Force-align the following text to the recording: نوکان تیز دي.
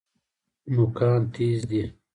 نوکان 0.73 1.19
تیز 1.33 1.59
دي. 1.69 1.83